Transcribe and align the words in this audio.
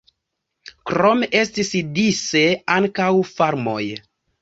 Krome 0.91 1.29
estis 1.43 1.71
dise 2.01 2.45
ankaŭ 2.79 3.15
farmoj. 3.37 3.83